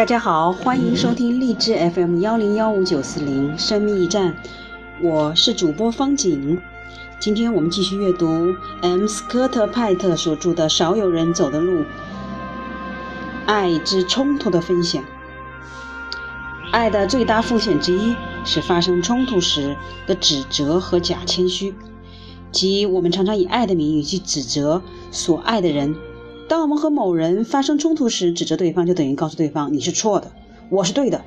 [0.00, 4.34] 大家好，欢迎收听荔枝 FM 幺零幺五九四零生命驿站，
[5.02, 6.58] 我是主播方景。
[7.18, 9.06] 今天我们继续阅读 M.
[9.06, 11.84] 斯科特派特所著的《少有人走的路：
[13.44, 15.04] 爱之冲突》的分享。
[16.72, 19.76] 爱的最大风险之一是发生冲突时
[20.06, 21.74] 的指责和假谦虚，
[22.50, 25.94] 即我们常常以爱的名义去指责所爱的人。
[26.50, 30.32] 当我们和某人发生冲突时，指责对方就等于告诉对方你是错的，
[30.68, 31.22] 我是对的。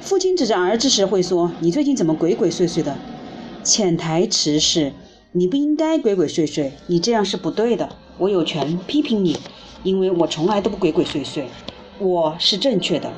[0.00, 2.96] 父亲指着儿子时会说：“你最近怎么鬼鬼祟祟的？”
[3.64, 4.92] 潜台词是：
[5.32, 7.88] 你不应该鬼鬼祟祟，你这样是不对的。
[8.16, 9.36] 我有权批评你，
[9.82, 11.42] 因为我从来都不鬼鬼祟祟，
[11.98, 13.10] 我是正确的。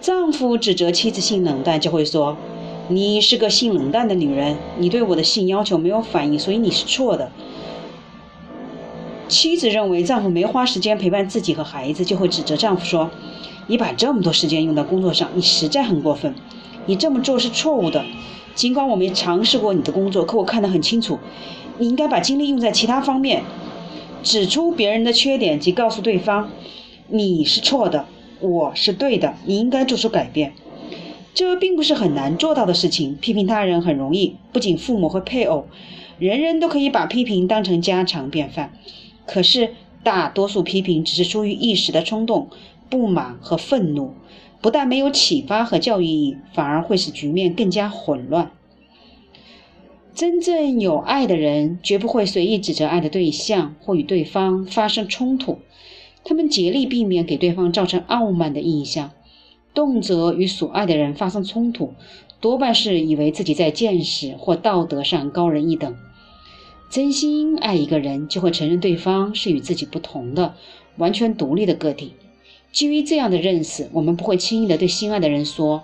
[0.00, 2.36] 丈夫指责妻子性冷淡，就会说
[2.86, 7.32] ：“你是个性冷淡的女人，你对我的性要求没有反应，所以你是错的。”
[9.28, 13.10] 妻子认为丈夫没花时间陪伴自己和孩子，就会指责丈夫说
[13.68, 16.34] ：“你把这么多时间用到工作上，你实在很过分。
[16.86, 18.02] 你这么做是错误的。
[18.54, 21.18] 尽管我没尝试过你的工作，可我看得很清楚，
[21.76, 23.44] 你应该把精力用在其他方面。
[24.22, 26.50] 指出别人的缺点，及告诉对方
[27.08, 28.06] 你是错的，
[28.40, 30.54] 我是对的，你应该做出改变。
[31.34, 33.14] 这并不是很难做到的事情。
[33.16, 35.66] 批评他人很容易，不仅父母和配偶，
[36.18, 38.72] 人人都可以把批评当成家常便饭。”
[39.28, 42.48] 可是，大多数批评只是出于一时的冲动、
[42.88, 44.14] 不满和愤怒，
[44.62, 48.50] 不但没有启发和教育意义，反而会使局面更加混乱。
[50.14, 55.58] 真正有爱的人，绝不会随意指责爱的对象或与对方发生冲突，
[56.24, 59.10] 他们竭力避免给对方造成傲慢的印象。
[59.74, 61.92] 动辄与所爱的人发生冲突，
[62.40, 65.94] 多半是以为自己在见识或道德上高人一等。
[66.90, 70.54] 真心爱一个人，就会承认对方是与自己不同的、
[70.96, 72.14] 完全独立的个体。
[72.72, 75.82] 基于这样的认识，我们不会轻易的对心爱的人说：“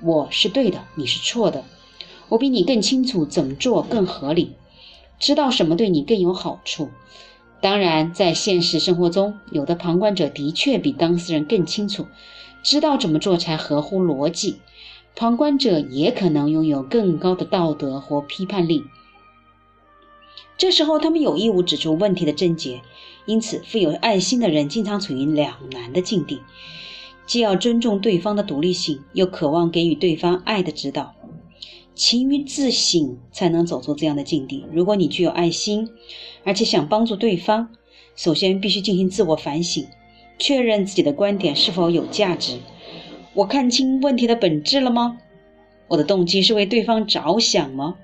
[0.00, 1.64] 我是对的，你是错的。
[2.28, 4.52] 我比你更清楚怎么做更合理，
[5.18, 6.90] 知道什么对你更有好处。”
[7.60, 12.06] 当然，在现实生活中，有的旁观者的确比当事人更清楚，
[12.62, 14.60] 知道怎么做才合乎逻辑。
[15.16, 18.84] 旁观者也可能拥有更高的道德或批判力。
[20.56, 22.80] 这时候，他们有义务指出问题的症结。
[23.26, 26.40] 因此，富有爱心的人经常处于两难的境地：
[27.26, 31.14] 既要尊重对方的独立性，又渴望给予对方爱的指导。
[31.94, 34.64] 勤于自省，才能走出这样的境地。
[34.72, 35.88] 如果你具有爱心，
[36.44, 37.70] 而且想帮助对方，
[38.14, 39.86] 首先必须进行自我反省，
[40.38, 42.58] 确认自己的观点是否有价值。
[43.32, 45.18] 我看清问题的本质了吗？
[45.88, 47.96] 我的动机是为对方着想吗？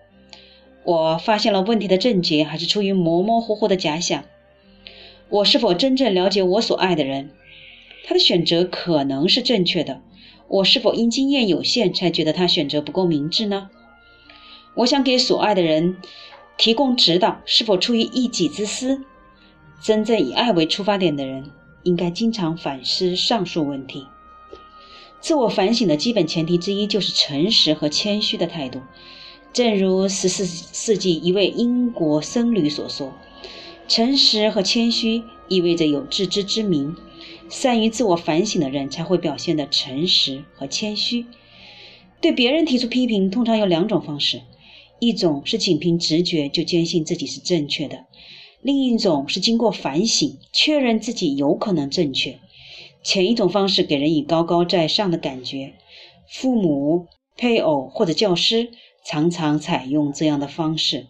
[0.91, 4.25] 我发现了问题的症结，还是出于模模糊糊的假想？
[5.29, 7.31] 我是否真正了解我所爱的人？
[8.05, 10.03] 他的选择可能是正确的，
[10.49, 13.71] 我是否因经验有限才觉得他选择不够明智呢？
[14.75, 15.97] 我想给所爱的人
[16.59, 19.05] 提供指导，是否出于一己之私？
[19.81, 21.53] 真正以爱为出发点的人，
[21.85, 24.09] 应该经常反思上述问题。
[25.21, 28.81] 自我反省的基本前提之一，就是诚实和谦虚的态度。
[29.53, 33.13] 正如十四世纪一位英国僧侣所说
[33.89, 36.97] ：“诚实和谦虚意味着有自知之明。
[37.49, 41.27] 善于自我反省的人才会表现的诚实和谦虚。
[42.21, 44.43] 对别人提出批评，通常有两种方式：
[45.01, 48.05] 一种是仅凭直觉就坚信自己是正确的；
[48.63, 52.39] 另一种是经过反省，确认自己有可能正确。
[53.03, 55.73] 前一种方式给人以高高在上的感觉，
[56.31, 58.71] 父母、配偶或者教师。”
[59.05, 61.07] 常常采用这样的方式，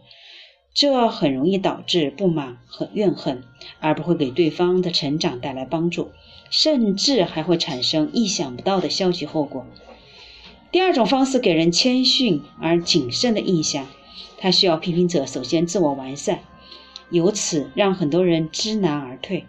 [0.73, 3.43] 这很容易导致不满和怨恨，
[3.81, 6.13] 而不会给对方的成长带来帮助，
[6.49, 9.67] 甚至还会产生意想不到的消极后果。
[10.71, 13.89] 第二种方式给人谦逊而谨慎的印象，
[14.39, 16.39] 它需要批评者首先自我完善，
[17.11, 19.47] 由此让很多人知难而退。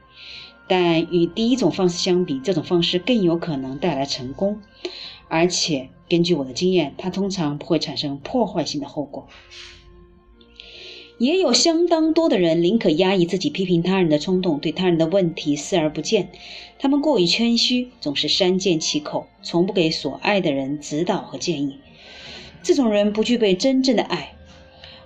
[0.68, 4.62] 但与第一种方式相比，这种方式更有可能带来成功，
[5.30, 5.90] 而且。
[6.12, 9.30] 根据我的经验，它通常不会产生破坏性的后果。
[11.18, 16.30] 也有相当多的人宁可压抑自己批评他人的冲动，对他人的问题视而不见。
[16.80, 21.78] 他们过于谦虚，总是三缄其口，从不给所爱的人指导和建议。
[22.62, 24.34] 这种人不具备真正的爱。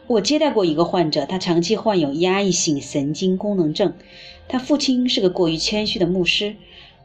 [0.08, 3.94] 我接待过一个患者，他长期患有压抑性神经功能症。
[4.48, 6.56] 他父亲是个过于谦虚的牧师。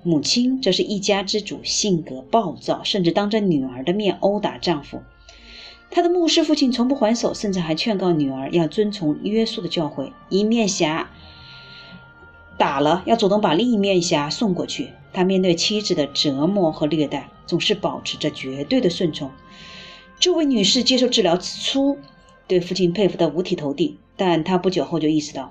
[0.02, 5.02] 母亲则是一家之主，性格暴躁，甚至当着女儿的面殴打丈夫。
[5.90, 11.10] 他的牧师父亲从不还手，甚至还劝告女儿要遵从约束的教诲，一面侠
[12.56, 14.90] 打了要主动把另一面侠送过去。
[15.12, 19.30] 他面对妻子的折磨和虐待，总是保持着绝对的顺从。
[20.20, 21.98] 这位女士接受治疗之初，
[22.46, 25.50] 对父亲佩服得五体投地，但她不久后就意识到，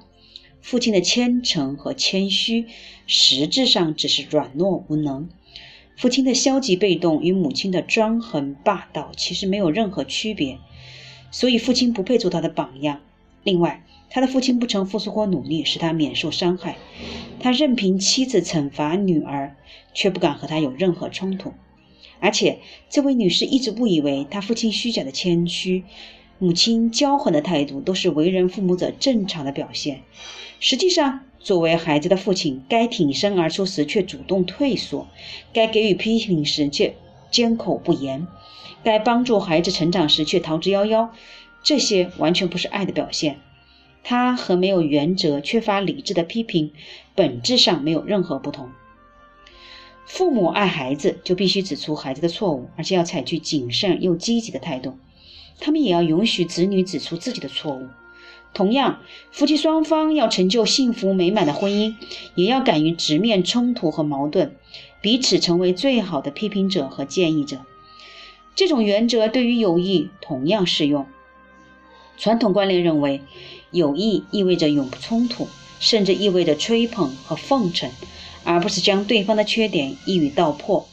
[0.62, 2.66] 父亲的虔诚和谦虚，
[3.08, 5.30] 实质上只是软弱无能。
[5.98, 10.58] 父亲的消极被动与母亲的专横霸道其实没有任何区别，
[11.32, 13.02] 所以父亲不配做他的榜样。
[13.44, 16.78] 另外，他的父亲不曾付出过努力使他免受伤害，
[17.40, 19.56] 他任凭妻子惩罚女儿，
[19.94, 21.54] 却不敢和他有任何冲突。
[22.22, 22.60] 而且，
[22.90, 25.84] 这位女士一直误以为他父亲虚假的谦虚、
[26.42, 30.04] 母亲骄横的态度都是为人父母者正常的表现。
[30.62, 35.08] 实际上，作为孩子的父亲，该挺身而出时却主动退缩，
[35.52, 36.96] 该给予批评时却
[37.30, 38.26] 缄口不言，
[38.86, 41.10] 该帮助孩子成长时却逃之夭夭，
[41.62, 43.42] 这些完全不是爱的表现。
[44.02, 46.72] 他和没有原则、缺乏理智的批评
[47.16, 48.70] 本质上没有任何不同。
[50.06, 54.98] 父母爱孩子，就必须指出孩子的错误，而且要采取谨慎又积极的态度。
[55.60, 57.88] 他们也要允许子女指出自己的错误。
[58.54, 59.00] 同样，
[59.32, 61.96] 夫妻双方要成就幸福美满的婚姻，
[62.34, 64.56] 也要敢于直面冲突和矛盾，
[65.02, 67.60] 彼此成为最好的批评者和建议者。
[68.56, 71.06] 这种原则对于友谊同样适用。
[72.18, 73.22] 传统观念认为，
[73.72, 75.48] 友谊意味着永不冲突，
[75.80, 77.92] 甚至意味着吹捧和奉承，
[78.44, 80.88] 而不是将对方的缺点一语道破。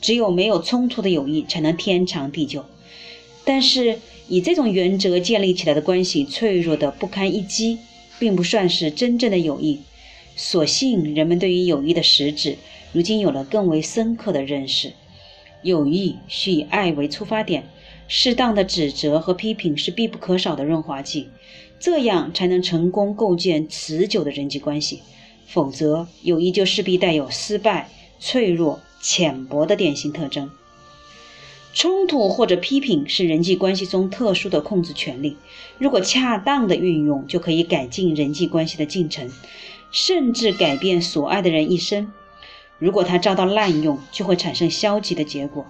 [0.00, 2.66] 只有没有冲突的友谊，才能天长地久。
[3.44, 3.98] 但是，
[4.28, 7.78] 以这种原则建立起来的关系脆弱的不堪一击，
[8.18, 9.80] 并不算是真正的友谊。
[10.36, 12.56] 所幸人们对于友谊的实质，
[12.92, 14.92] 如今有了更为深刻的认识。
[15.62, 17.64] 友谊需以爱为出发点，
[18.08, 21.28] 适当的指责和批评是必不可少的润滑剂，
[21.78, 25.02] 这样才能成功构建持久的人际关系。
[25.46, 27.88] 否则，友谊就势必带有失败、
[28.18, 30.50] 脆弱、浅薄的典型特征。
[31.74, 35.36] 冲突或者批评是人际关系中特殊的控制权利，
[35.76, 39.28] 如果恰当的运用，就可以改进人际关系的进程，
[39.90, 42.12] 甚至改变所爱的人一生。
[42.78, 45.66] 如果他遭到滥用，就会产生消极的结果。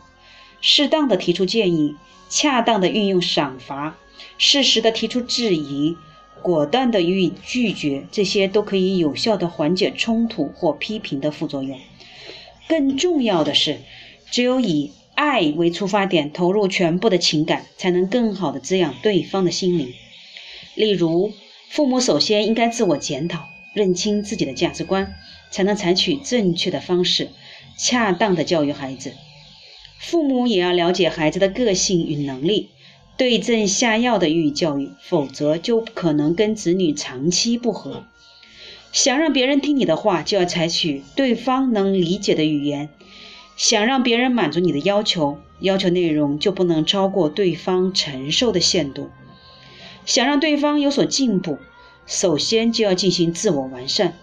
[0.60, 1.94] 适当的提出建议，
[2.28, 3.96] 恰当的运用赏罚，
[4.36, 5.96] 适时的提出质疑，
[6.42, 11.78] 果断的予以拒绝，这些都可以有效的缓解冲突或批评的副作用。
[12.68, 13.80] 更重要的是，
[14.30, 19.92] 只有以爱为出发点，投入全部的情感，才能更好的滋养对方的心灵。
[20.74, 21.32] 例如，
[21.70, 23.44] 父母首先应该自我检讨，
[23.74, 25.14] 认清自己的价值观，
[25.50, 27.30] 才能采取正确的方式，
[27.78, 29.12] 恰当的教育孩子。
[30.00, 32.70] 父母也要了解孩子的个性与能力，
[33.16, 38.04] 对症下药的予以教育，否则就可能跟子女长期不和。
[38.92, 42.90] 想让别人听你的话，就要采取对方能理解的语言。
[43.56, 49.10] 想让别人满足你的要求，要求内容就不能超过对方承受的限度。
[50.04, 51.58] 想让对方有所进步，
[52.06, 54.18] 首先就要进行自我完善，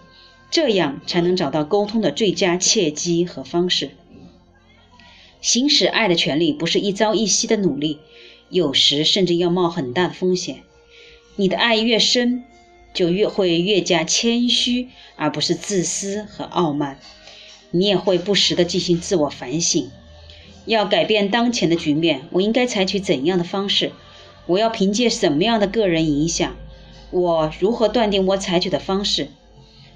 [0.50, 3.90] 这样才能找到沟通的最佳契机和方式。
[5.40, 7.98] 行使爱的权利不是一朝一夕的努力，
[8.48, 10.62] 有时甚至要冒很大的风险。
[11.34, 12.44] 你的爱越深，
[12.94, 17.00] 就越会越加谦虚，而不是自私和傲慢。
[17.72, 19.90] 你也会不时地进行自我反省，
[20.66, 23.90] 要改变当前的局面，我应该采取怎样的方式？
[24.46, 26.54] 我要凭借什么样的个人影响？
[27.10, 29.28] 我如何断定我采取的方式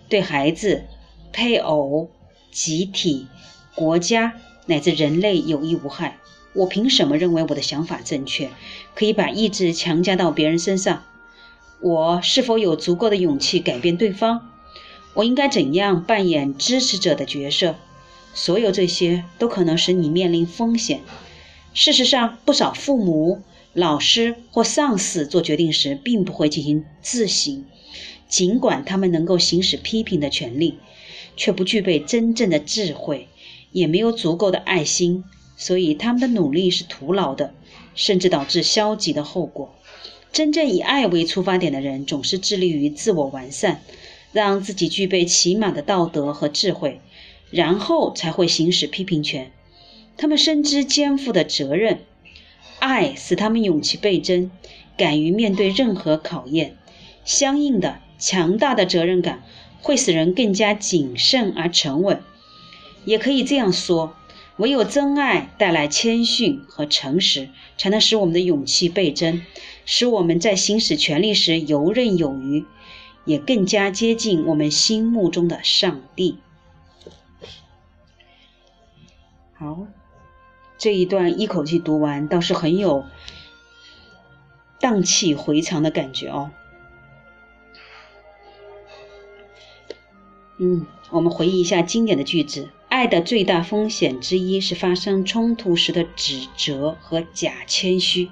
[0.09, 0.85] 对孩子、
[1.33, 2.09] 配偶、
[2.51, 3.27] 集体、
[3.75, 4.35] 国家
[4.67, 6.19] 乃至人类有益无害？
[6.55, 8.49] 我凭什么认为我的想法正确，
[8.95, 11.05] 可以把意志强加到别人身上？
[11.83, 14.49] 我是否有足够的勇气改变对方？
[15.17, 17.75] 我应该怎样扮演支持者的角色？
[18.35, 21.01] 所有这些都可能使你面临风险。
[21.73, 23.41] 事实上，不少父母、
[23.73, 27.65] 老师或上司做决定时，并不会进行自省，
[28.29, 30.75] 尽管他们能够行使批评的权利，
[31.35, 33.29] 却不具备真正的智慧，
[33.73, 35.25] 也没有足够的爱心，
[35.57, 37.55] 所以他们的努力是徒劳的，
[37.95, 39.75] 甚至导致消极的后果。
[40.31, 43.81] 真正以爱为出发点的人，总是致力于自我完善。
[44.37, 47.01] 让自己具备起码的道德和智慧，
[47.51, 49.51] 然后才会行使批评权。
[50.19, 52.01] 他们深知肩负的责任，
[52.79, 54.51] 爱使他们勇气倍增，
[54.99, 56.77] 敢于面对任何考验。
[57.25, 59.43] 相应的，强大的责任感
[59.81, 62.21] 会使人更加谨慎而沉稳。
[63.07, 64.15] 也可以这样说：
[64.59, 69.41] 唯有真爱带来谦逊和诚实，才能使我们的勇气倍增，
[69.87, 72.67] 使我们在行使权力时游刃有余。
[73.27, 76.39] 也更加接近我们心目中的上帝。
[79.53, 79.87] 好，
[80.79, 83.05] 这一段一口气读完，倒是很有
[84.81, 86.51] 荡气回肠的感觉哦。
[90.59, 98.31] 嗯，我们回忆一下经典的句子：爱的最大风险之一是发生冲突时的指责和假谦虚，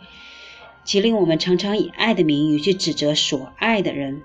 [0.85, 4.23] 即令我们常常以爱的名义去指责所爱的人。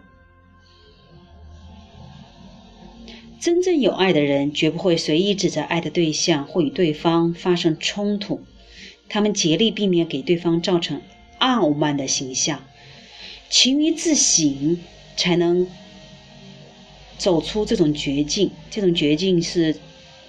[3.40, 8.42] 真正有爱的人，绝不会随意指责爱的对象或与对方发生冲突，
[9.08, 11.02] 他们竭力避免给对方造成
[11.38, 12.64] 傲慢的形象，
[13.50, 14.80] 勤于自省，
[15.16, 15.68] 才能。
[17.18, 19.76] 走出这种绝境，这种绝境是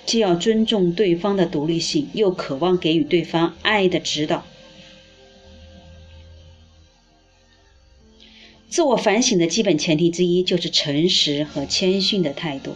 [0.07, 4.45] 既要尊重对方的独立性，又渴望给予对方爱的指导。
[8.69, 12.75] 自我反省的基本前提之一就是诚实和谦逊的态度。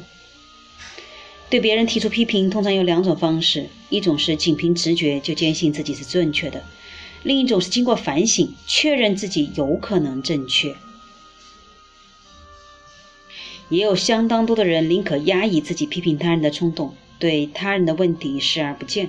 [1.54, 6.58] 对别人提出批评，通常有两种方式：一种是仅凭直觉就坚信自己是正确的；
[7.22, 10.74] 另一种是经过反省，确认自己有可能正确。
[13.68, 19.08] 也有相当多的人宁可压抑自己批评他人的冲动，对他人的问题视而不见。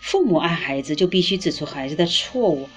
[0.00, 2.68] 父母爱孩子就必须指出孩子的错误，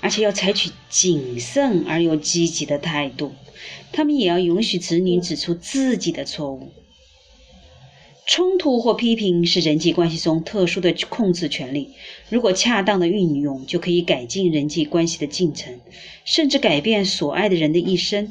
[0.00, 3.32] 而且要采取谨慎而又积极的态度。
[3.92, 6.72] 他们也要允许子女指出自己的错误。
[8.26, 11.90] 冲突或批评是人际关系中特殊的控制权利，
[12.28, 15.80] 如果恰当的运用，就可以改进人际关系的进程，
[16.24, 18.28] 甚至改变所爱的人的一生；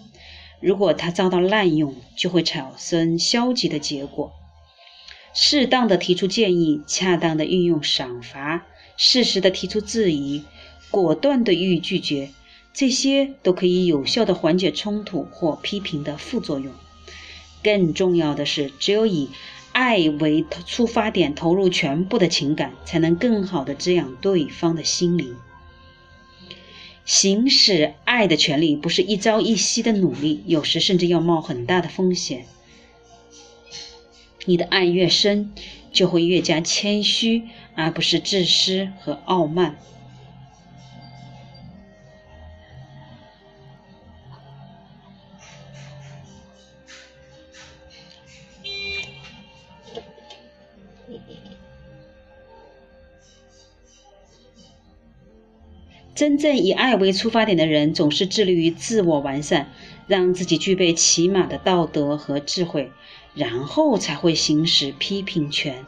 [0.61, 4.31] 如果它遭到滥用，就会产生消极的结果。
[5.33, 10.43] 适当的提出建议，恰当的运用赏罚，适时的提出质疑，
[10.91, 12.29] 果断的予以拒绝，
[12.74, 16.74] 这些都可以有效的缓解冲突或批评的副作用。
[17.62, 19.29] 更重要的是，只有以
[19.72, 25.36] 爱为出发点，投入全部的情感，才能更好的滋养对方的心灵。
[27.05, 32.46] 行使爱的权利，不是一朝一夕的努力，有时甚至要冒很大的风险。
[34.46, 35.51] 你的爱越深，
[35.91, 37.43] 就会越加谦虚，
[37.75, 39.77] 而不是自私和傲慢。
[56.19, 59.71] 真正以爱为出发点的人，总是致力于自我完善，
[60.05, 62.91] 让自己具备起码的道德和智慧，
[63.33, 65.85] 然后才会行使批评权。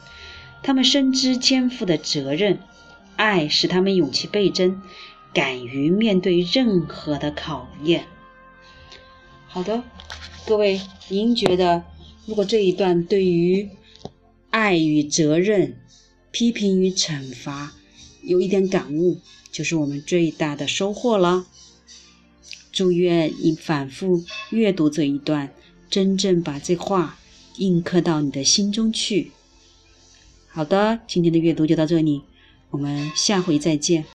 [0.64, 2.60] 他们深知肩负的责任，
[3.18, 4.82] 爱使他们勇气倍增，
[5.34, 8.06] 敢于面对任何的考验。
[9.48, 9.84] 好的，
[10.48, 11.84] 各位，您觉得
[12.26, 13.68] 如果这一段对于
[14.50, 15.76] 爱与责任、
[16.32, 17.74] 批评与惩罚
[18.24, 19.20] 有一点感悟？
[19.52, 21.46] 就是我们最大的收获了。
[22.72, 25.54] 祝愿你反复阅读这一段，
[25.90, 27.20] 真正把这话
[27.58, 29.32] 印刻到你的心中去。
[30.48, 32.22] 好的，今天的阅读就到这里，
[32.70, 34.06] 我们下回再见。